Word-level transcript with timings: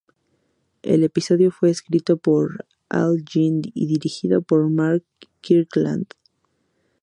El 0.81 1.03
episodio 1.03 1.51
fue 1.51 1.69
escrito 1.69 2.17
por 2.17 2.65
Al 2.89 3.23
Jean 3.23 3.61
y 3.75 3.85
dirigido 3.85 4.41
por 4.41 4.67
Mark 4.67 5.03
Kirkland. 5.41 6.07